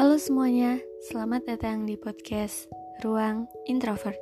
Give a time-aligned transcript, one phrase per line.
[0.00, 0.80] Halo semuanya,
[1.12, 2.72] selamat datang di podcast
[3.04, 4.16] Ruang Introvert.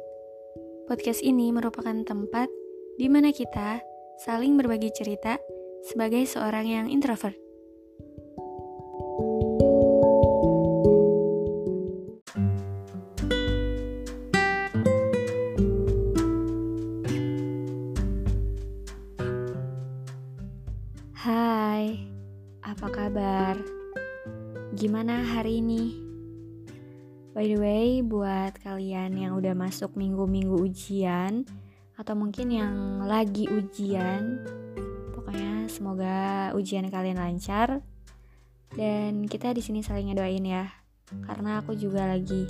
[0.90, 2.50] Podcast ini merupakan tempat
[2.98, 3.78] di mana kita
[4.26, 5.38] saling berbagi cerita
[5.86, 7.38] sebagai seorang yang introvert.
[24.78, 25.90] Gimana hari ini?
[27.34, 31.42] By the way, buat kalian yang udah masuk minggu-minggu ujian
[31.98, 34.38] atau mungkin yang lagi ujian,
[35.18, 37.82] pokoknya semoga ujian kalian lancar
[38.78, 40.70] dan kita di sini saling ngedoain ya.
[41.26, 42.46] Karena aku juga lagi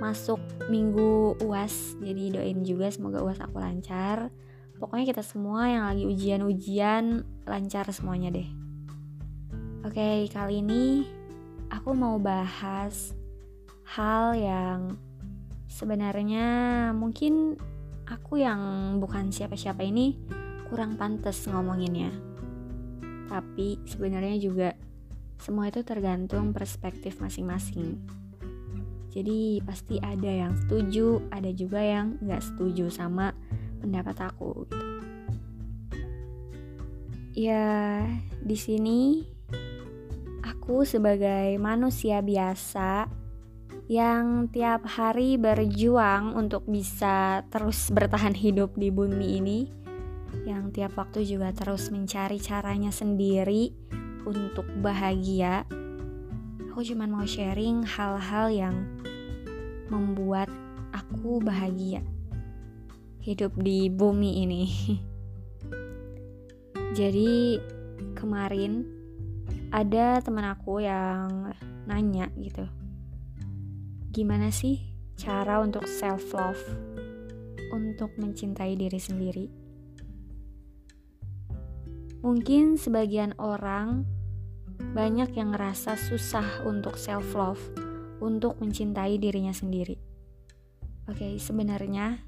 [0.00, 0.40] masuk
[0.72, 4.32] minggu UAS, jadi doain juga semoga UAS aku lancar.
[4.80, 8.69] Pokoknya kita semua yang lagi ujian-ujian lancar semuanya deh.
[9.80, 11.08] Oke, kali ini
[11.72, 13.16] aku mau bahas
[13.96, 15.00] hal yang
[15.72, 16.44] sebenarnya
[16.92, 17.56] mungkin
[18.04, 18.60] aku yang
[19.00, 20.20] bukan siapa-siapa ini
[20.68, 22.12] kurang pantas ngomonginnya.
[23.32, 24.76] Tapi sebenarnya juga
[25.40, 28.04] semua itu tergantung perspektif masing-masing.
[29.08, 33.32] Jadi pasti ada yang setuju, ada juga yang nggak setuju sama
[33.80, 34.88] pendapat aku gitu.
[37.32, 38.04] Ya,
[38.44, 39.24] di sini
[40.40, 43.20] aku sebagai manusia biasa
[43.90, 49.66] yang tiap hari berjuang untuk bisa terus bertahan hidup di bumi ini,
[50.46, 53.74] yang tiap waktu juga terus mencari caranya sendiri
[54.22, 55.66] untuk bahagia.
[56.70, 58.76] Aku cuma mau sharing hal-hal yang
[59.90, 60.46] membuat
[60.94, 62.06] aku bahagia
[63.20, 64.64] hidup di bumi ini.
[66.98, 67.58] Jadi
[68.14, 68.99] kemarin
[69.70, 71.54] ada teman aku yang
[71.86, 72.66] nanya gitu.
[74.10, 74.82] Gimana sih
[75.14, 76.62] cara untuk self love?
[77.70, 79.46] Untuk mencintai diri sendiri?
[82.20, 84.02] Mungkin sebagian orang
[84.90, 87.62] banyak yang ngerasa susah untuk self love,
[88.18, 89.94] untuk mencintai dirinya sendiri.
[91.06, 92.18] Oke, sebenarnya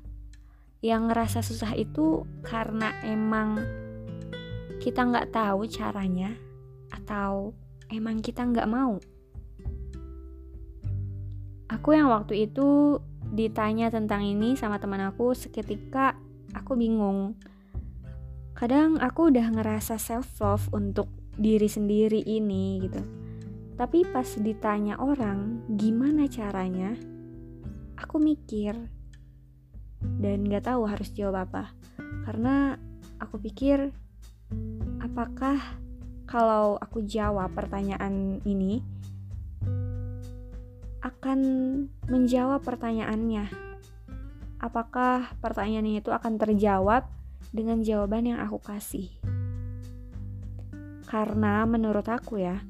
[0.78, 3.58] yang ngerasa susah itu karena emang
[4.78, 6.34] kita nggak tahu caranya
[7.02, 7.50] atau
[7.90, 9.02] emang kita nggak mau.
[11.66, 13.02] Aku yang waktu itu
[13.34, 16.14] ditanya tentang ini sama teman aku seketika
[16.54, 17.34] aku bingung.
[18.54, 23.02] Kadang aku udah ngerasa self love untuk diri sendiri ini gitu.
[23.74, 26.94] Tapi pas ditanya orang gimana caranya,
[27.98, 28.76] aku mikir
[30.20, 31.72] dan gak tahu harus jawab apa
[32.26, 32.76] karena
[33.22, 33.94] aku pikir
[35.00, 35.58] apakah
[36.32, 38.80] kalau aku jawab pertanyaan ini
[41.04, 41.40] akan
[42.08, 43.52] menjawab pertanyaannya.
[44.56, 47.04] Apakah pertanyaan itu akan terjawab
[47.52, 49.12] dengan jawaban yang aku kasih?
[51.04, 52.64] Karena menurut aku ya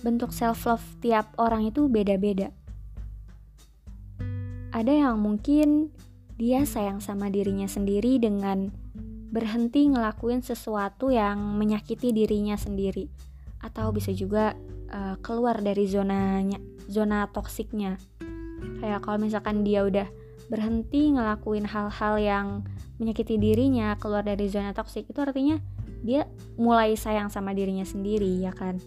[0.00, 2.48] bentuk self love tiap orang itu beda-beda.
[4.72, 5.92] Ada yang mungkin
[6.40, 8.72] dia sayang sama dirinya sendiri dengan
[9.28, 13.08] berhenti ngelakuin sesuatu yang menyakiti dirinya sendiri.
[13.60, 14.56] Atau bisa juga
[14.92, 16.58] uh, keluar dari zonanya
[16.88, 18.00] zona toksiknya.
[18.80, 20.08] Kayak kalau misalkan dia udah
[20.48, 22.46] berhenti ngelakuin hal-hal yang
[22.96, 25.60] menyakiti dirinya keluar dari zona toksik itu artinya
[26.00, 26.24] dia
[26.56, 28.80] mulai sayang sama dirinya sendiri ya kan?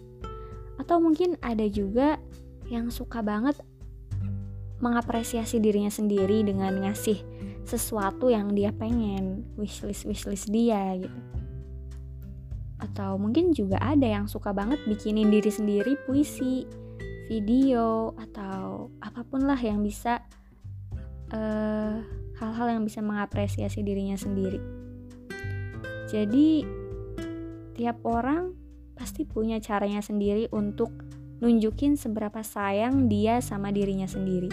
[0.76, 2.18] Atau mungkin ada juga
[2.66, 3.60] yang suka banget
[4.82, 7.22] mengapresiasi dirinya sendiri dengan ngasih
[7.64, 11.20] sesuatu yang dia pengen wishlist wishlist dia gitu
[12.82, 16.66] atau mungkin juga ada yang suka banget bikinin diri sendiri puisi
[17.30, 20.18] video atau apa pun lah yang bisa
[21.30, 22.02] hal
[22.36, 24.58] hal-hal yang bisa mengapresiasi dirinya sendiri
[26.10, 26.66] jadi
[27.72, 28.52] tiap orang
[28.92, 30.92] pasti punya caranya sendiri untuk
[31.42, 34.46] nunjukin seberapa sayang dia sama dirinya sendiri.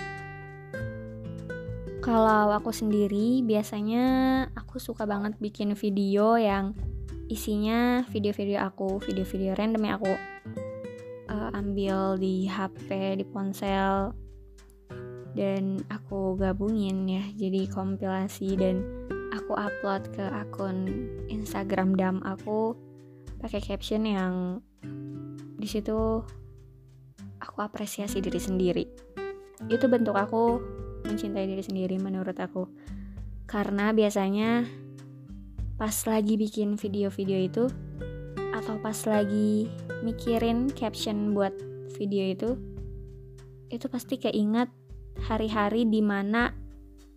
[2.00, 4.06] Kalau aku sendiri, biasanya
[4.56, 6.72] aku suka banget bikin video yang
[7.28, 10.12] isinya video-video aku, video-video random yang aku
[11.28, 14.16] uh, ambil di HP, di ponsel,
[15.36, 18.80] dan aku gabungin ya, jadi kompilasi dan
[19.36, 20.88] aku upload ke akun
[21.28, 22.80] Instagram dam aku
[23.44, 24.34] pakai caption yang
[25.60, 26.24] di situ
[27.44, 28.86] aku apresiasi diri sendiri.
[29.68, 30.64] Itu bentuk aku
[31.06, 32.68] mencintai diri sendiri menurut aku.
[33.50, 34.68] Karena biasanya
[35.80, 37.66] pas lagi bikin video-video itu
[38.52, 39.72] atau pas lagi
[40.04, 41.56] mikirin caption buat
[41.96, 42.50] video itu
[43.72, 44.68] itu pasti keinget
[45.24, 46.52] hari-hari di mana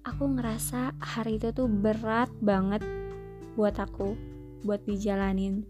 [0.06, 2.86] aku ngerasa hari itu tuh berat banget
[3.58, 4.14] buat aku
[4.62, 5.66] buat dijalanin.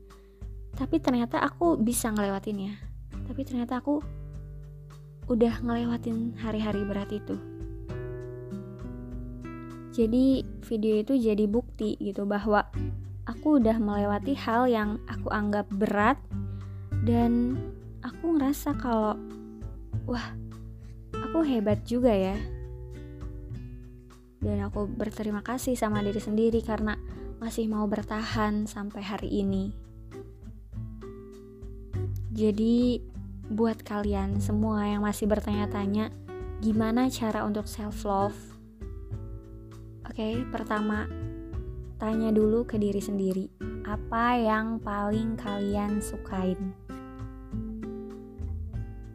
[0.77, 2.77] Tapi ternyata aku bisa ngelewatinnya.
[3.25, 4.05] Tapi ternyata aku
[5.33, 7.52] udah ngelewatin hari-hari berat itu
[9.93, 12.65] jadi video itu jadi bukti gitu bahwa
[13.29, 16.17] aku udah melewati hal yang aku anggap berat
[17.05, 17.61] dan
[18.01, 19.21] aku ngerasa kalau
[20.09, 20.33] wah
[21.13, 22.41] aku hebat juga ya.
[24.43, 26.99] Dan aku berterima kasih sama diri sendiri karena
[27.39, 29.71] masih mau bertahan sampai hari ini.
[32.33, 32.99] Jadi
[33.53, 36.11] buat kalian semua yang masih bertanya-tanya
[36.65, 38.52] gimana cara untuk self love
[40.13, 41.09] oke pertama
[41.97, 43.49] tanya dulu ke diri sendiri,
[43.89, 46.77] apa yang paling kalian sukain?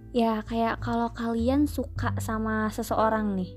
[0.09, 3.53] Ya, kayak kalau kalian suka sama seseorang nih.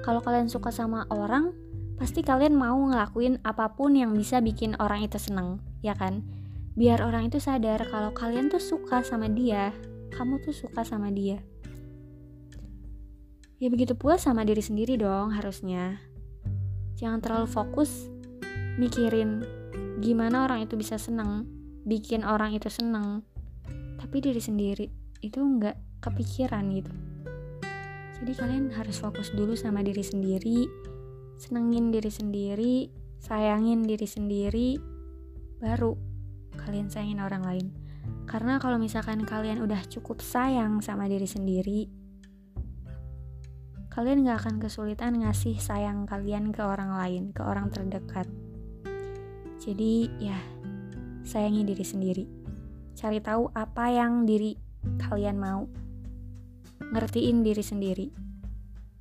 [0.00, 1.52] Kalau kalian suka sama orang,
[2.00, 6.24] pasti kalian mau ngelakuin apa pun yang bisa bikin orang itu seneng, ya kan?
[6.72, 9.76] Biar orang itu sadar kalau kalian tuh suka sama dia,
[10.16, 11.44] kamu tuh suka sama dia.
[13.60, 16.13] Ya begitu pula sama diri sendiri dong harusnya
[16.98, 18.08] jangan terlalu fokus
[18.78, 19.42] mikirin
[20.02, 21.46] gimana orang itu bisa seneng
[21.84, 23.22] bikin orang itu seneng.
[24.00, 24.88] Tapi diri sendiri
[25.20, 26.92] itu nggak kepikiran gitu.
[28.20, 30.64] Jadi kalian harus fokus dulu sama diri sendiri
[31.34, 32.74] senengin diri sendiri
[33.20, 34.68] sayangin diri sendiri
[35.60, 35.92] baru
[36.56, 37.66] kalian sayangin orang lain.
[38.24, 42.03] Karena kalau misalkan kalian udah cukup sayang sama diri sendiri
[43.94, 48.26] kalian gak akan kesulitan ngasih sayang kalian ke orang lain, ke orang terdekat.
[49.62, 50.34] Jadi, ya,
[51.22, 52.24] sayangi diri sendiri.
[52.98, 54.58] Cari tahu apa yang diri
[54.98, 55.70] kalian mau.
[56.90, 58.06] Ngertiin diri sendiri.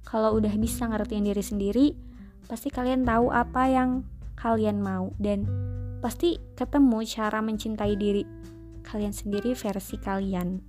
[0.06, 1.86] Kalau udah bisa ngertiin diri sendiri,
[2.45, 4.06] pasti kalian tahu apa yang
[4.38, 5.50] kalian mau dan
[6.06, 8.22] pasti ketemu cara mencintai diri
[8.86, 10.62] kalian sendiri versi kalian.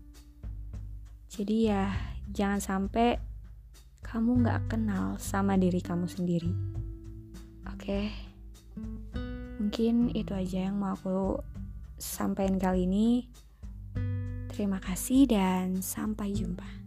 [1.29, 1.93] Jadi ya,
[2.33, 3.34] jangan sampai
[4.05, 6.53] kamu gak kenal sama diri kamu sendiri.
[7.73, 8.13] Oke,
[9.59, 11.41] mungkin itu aja yang mau aku
[11.97, 13.27] sampaikan kali ini.
[14.53, 16.84] Terima kasih dan sampai jumpa.